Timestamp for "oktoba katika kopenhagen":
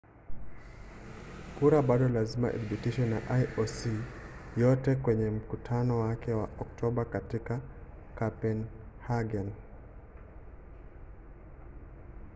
6.61-9.47